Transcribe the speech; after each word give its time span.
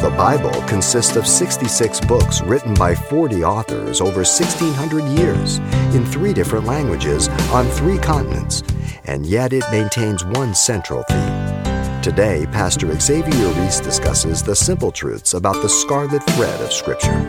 The 0.00 0.08
Bible 0.16 0.62
consists 0.66 1.16
of 1.16 1.26
66 1.26 2.00
books 2.06 2.40
written 2.40 2.72
by 2.72 2.94
40 2.94 3.44
authors 3.44 4.00
over 4.00 4.24
1,600 4.24 5.04
years 5.18 5.58
in 5.94 6.06
three 6.06 6.32
different 6.32 6.64
languages 6.64 7.28
on 7.52 7.66
three 7.66 7.98
continents, 7.98 8.62
and 9.04 9.26
yet 9.26 9.52
it 9.52 9.62
maintains 9.70 10.24
one 10.24 10.54
central 10.54 11.02
theme. 11.02 12.00
Today, 12.00 12.46
Pastor 12.50 12.98
Xavier 12.98 13.48
Reese 13.48 13.80
discusses 13.80 14.42
the 14.42 14.56
simple 14.56 14.90
truths 14.90 15.34
about 15.34 15.60
the 15.60 15.68
scarlet 15.68 16.22
thread 16.30 16.62
of 16.62 16.72
Scripture. 16.72 17.20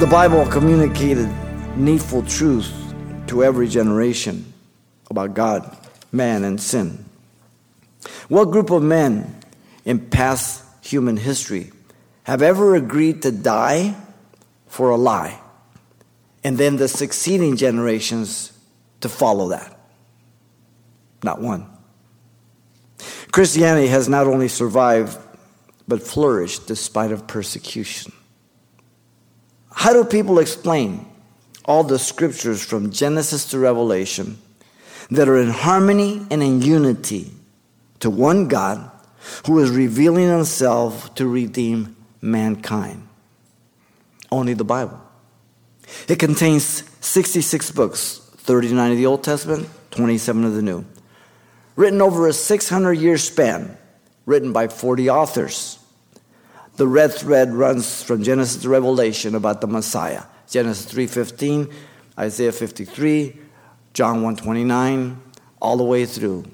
The 0.00 0.08
Bible 0.10 0.46
communicated 0.46 1.28
needful 1.76 2.22
truth 2.22 2.72
to 3.26 3.44
every 3.44 3.68
generation 3.68 4.50
about 5.10 5.34
God, 5.34 5.76
man, 6.12 6.44
and 6.44 6.58
sin. 6.58 7.04
What 8.28 8.46
group 8.46 8.70
of 8.70 8.82
men 8.82 9.38
in 9.84 9.98
past 9.98 10.61
human 10.82 11.16
history 11.16 11.72
have 12.24 12.42
ever 12.42 12.74
agreed 12.74 13.22
to 13.22 13.32
die 13.32 13.96
for 14.66 14.90
a 14.90 14.96
lie 14.96 15.40
and 16.44 16.58
then 16.58 16.76
the 16.76 16.88
succeeding 16.88 17.56
generations 17.56 18.52
to 19.00 19.08
follow 19.08 19.48
that? 19.48 19.78
Not 21.24 21.40
one. 21.40 21.66
Christianity 23.30 23.86
has 23.88 24.08
not 24.08 24.26
only 24.26 24.48
survived 24.48 25.18
but 25.88 26.02
flourished 26.02 26.66
despite 26.66 27.12
of 27.12 27.26
persecution. 27.26 28.12
How 29.70 29.92
do 29.92 30.04
people 30.04 30.38
explain 30.38 31.06
all 31.64 31.84
the 31.84 31.98
scriptures 31.98 32.62
from 32.64 32.90
Genesis 32.90 33.50
to 33.50 33.58
Revelation 33.58 34.38
that 35.10 35.28
are 35.28 35.38
in 35.38 35.50
harmony 35.50 36.26
and 36.30 36.42
in 36.42 36.62
unity 36.62 37.32
to 38.00 38.10
one 38.10 38.48
God 38.48 38.90
who 39.46 39.58
is 39.58 39.70
revealing 39.70 40.28
himself 40.28 41.14
to 41.16 41.26
redeem 41.26 41.96
mankind. 42.20 43.08
Only 44.30 44.54
the 44.54 44.64
Bible. 44.64 45.00
It 46.08 46.18
contains 46.18 46.84
66 47.00 47.70
books, 47.72 48.20
39 48.36 48.92
of 48.92 48.96
the 48.96 49.06
Old 49.06 49.24
Testament, 49.24 49.68
27 49.90 50.44
of 50.44 50.54
the 50.54 50.62
New, 50.62 50.84
written 51.76 52.00
over 52.00 52.26
a 52.26 52.32
600 52.32 52.92
year 52.94 53.18
span, 53.18 53.76
written 54.26 54.52
by 54.52 54.68
40 54.68 55.10
authors. 55.10 55.78
The 56.76 56.86
red 56.86 57.12
thread 57.12 57.52
runs 57.52 58.02
from 58.02 58.22
Genesis 58.22 58.62
to 58.62 58.68
Revelation 58.68 59.34
about 59.34 59.60
the 59.60 59.66
Messiah. 59.66 60.22
Genesis 60.48 60.86
3:15, 60.86 61.70
Isaiah 62.18 62.52
53, 62.52 63.38
John 63.92 64.22
129, 64.22 65.20
all 65.60 65.76
the 65.76 65.84
way 65.84 66.06
through 66.06 66.44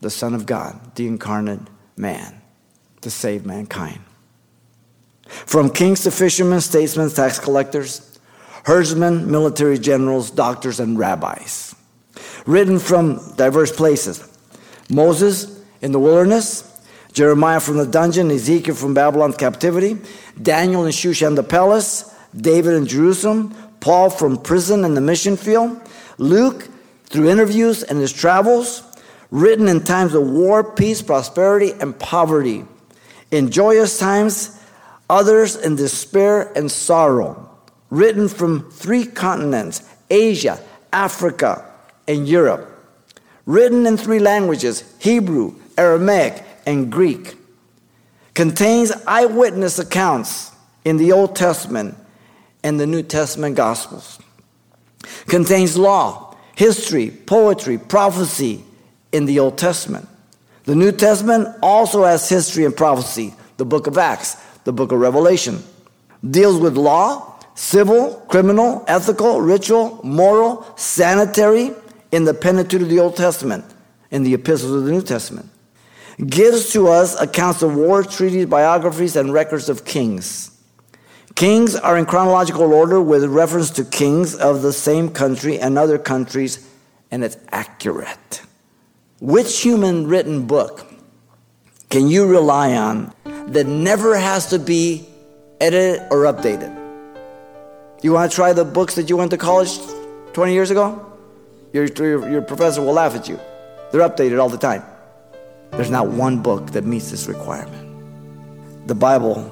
the 0.00 0.10
Son 0.10 0.34
of 0.34 0.46
God, 0.46 0.94
the 0.94 1.06
incarnate 1.06 1.60
man, 1.96 2.40
to 3.00 3.10
save 3.10 3.46
mankind. 3.46 4.00
From 5.26 5.70
kings 5.70 6.02
to 6.02 6.10
fishermen, 6.10 6.60
statesmen, 6.60 7.10
tax 7.10 7.38
collectors, 7.38 8.18
herdsmen, 8.64 9.30
military 9.30 9.78
generals, 9.78 10.30
doctors, 10.30 10.80
and 10.80 10.98
rabbis. 10.98 11.74
Written 12.46 12.78
from 12.78 13.34
diverse 13.36 13.74
places 13.74 14.26
Moses 14.88 15.64
in 15.82 15.92
the 15.92 15.98
wilderness, 15.98 16.62
Jeremiah 17.12 17.60
from 17.60 17.78
the 17.78 17.86
dungeon, 17.86 18.30
Ezekiel 18.30 18.74
from 18.74 18.94
Babylon 18.94 19.32
captivity, 19.32 19.96
Daniel 20.40 20.84
in 20.84 20.92
Shushan 20.92 21.34
the 21.34 21.42
palace, 21.42 22.14
David 22.36 22.74
in 22.74 22.86
Jerusalem, 22.86 23.54
Paul 23.80 24.10
from 24.10 24.36
prison 24.36 24.84
in 24.84 24.94
the 24.94 25.00
mission 25.00 25.36
field, 25.36 25.80
Luke 26.18 26.68
through 27.04 27.30
interviews 27.30 27.82
and 27.82 27.98
his 27.98 28.12
travels, 28.12 28.82
written 29.30 29.68
in 29.68 29.82
times 29.82 30.14
of 30.14 30.28
war, 30.28 30.62
peace, 30.62 31.02
prosperity, 31.02 31.72
and 31.80 31.98
poverty, 31.98 32.64
in 33.30 33.50
joyous 33.50 33.98
times, 33.98 34.60
others 35.10 35.56
in 35.56 35.76
despair 35.76 36.52
and 36.56 36.70
sorrow, 36.70 37.50
written 37.90 38.28
from 38.28 38.70
three 38.70 39.04
continents 39.04 39.82
Asia, 40.10 40.58
Africa, 40.92 41.64
and 42.06 42.28
Europe, 42.28 42.72
written 43.44 43.86
in 43.86 43.96
three 43.96 44.20
languages 44.20 44.84
Hebrew, 45.00 45.54
Aramaic, 45.76 46.44
and 46.64 46.90
Greek, 46.90 47.36
contains 48.34 48.92
eyewitness 49.06 49.78
accounts 49.78 50.52
in 50.84 50.96
the 50.96 51.12
Old 51.12 51.34
Testament 51.34 51.96
and 52.62 52.78
the 52.78 52.86
New 52.86 53.02
Testament 53.02 53.56
Gospels, 53.56 54.18
contains 55.26 55.76
law, 55.76 56.36
history, 56.54 57.10
poetry, 57.10 57.78
prophecy, 57.78 58.64
in 59.16 59.24
the 59.24 59.38
Old 59.38 59.56
Testament. 59.56 60.06
The 60.64 60.74
New 60.74 60.92
Testament 60.92 61.48
also 61.62 62.04
has 62.04 62.28
history 62.28 62.64
and 62.64 62.76
prophecy. 62.76 63.34
The 63.56 63.64
book 63.64 63.86
of 63.86 63.96
Acts, 63.96 64.34
the 64.64 64.72
book 64.72 64.92
of 64.92 65.00
Revelation 65.00 65.62
deals 66.30 66.58
with 66.58 66.76
law, 66.76 67.40
civil, 67.54 68.14
criminal, 68.28 68.84
ethical, 68.88 69.40
ritual, 69.40 70.00
moral, 70.02 70.66
sanitary 70.76 71.72
in 72.12 72.24
the 72.24 72.34
Pentateuch 72.34 72.82
of 72.82 72.88
the 72.88 73.00
Old 73.00 73.16
Testament, 73.16 73.64
in 74.10 74.22
the 74.22 74.34
epistles 74.34 74.72
of 74.72 74.84
the 74.84 74.92
New 74.92 75.02
Testament. 75.02 75.48
Gives 76.18 76.72
to 76.72 76.88
us 76.88 77.18
accounts 77.20 77.62
of 77.62 77.74
war, 77.74 78.02
treaties, 78.02 78.46
biographies, 78.46 79.16
and 79.16 79.32
records 79.32 79.68
of 79.68 79.84
kings. 79.84 80.50
Kings 81.34 81.76
are 81.76 81.98
in 81.98 82.06
chronological 82.06 82.72
order 82.72 83.00
with 83.00 83.24
reference 83.24 83.70
to 83.70 83.84
kings 83.84 84.34
of 84.34 84.62
the 84.62 84.72
same 84.72 85.10
country 85.10 85.58
and 85.58 85.78
other 85.78 85.98
countries, 85.98 86.66
and 87.10 87.22
it's 87.22 87.36
accurate. 87.52 88.45
Which 89.20 89.62
human 89.62 90.06
written 90.08 90.46
book 90.46 90.84
can 91.88 92.06
you 92.06 92.26
rely 92.26 92.76
on 92.76 93.14
that 93.24 93.66
never 93.66 94.14
has 94.14 94.50
to 94.50 94.58
be 94.58 95.08
edited 95.58 96.02
or 96.10 96.24
updated? 96.24 96.74
You 98.02 98.12
want 98.12 98.30
to 98.30 98.34
try 98.34 98.52
the 98.52 98.64
books 98.64 98.94
that 98.96 99.08
you 99.08 99.16
went 99.16 99.30
to 99.30 99.38
college 99.38 99.78
20 100.34 100.52
years 100.52 100.70
ago? 100.70 101.16
Your, 101.72 101.86
your, 101.86 102.28
your 102.28 102.42
professor 102.42 102.82
will 102.82 102.92
laugh 102.92 103.14
at 103.14 103.26
you. 103.26 103.40
They're 103.90 104.06
updated 104.06 104.38
all 104.38 104.50
the 104.50 104.58
time. 104.58 104.82
There's 105.70 105.90
not 105.90 106.08
one 106.08 106.42
book 106.42 106.72
that 106.72 106.84
meets 106.84 107.10
this 107.10 107.26
requirement. 107.26 108.86
The 108.86 108.94
Bible 108.94 109.50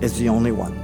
is 0.00 0.16
the 0.20 0.28
only 0.28 0.52
one. 0.52 0.83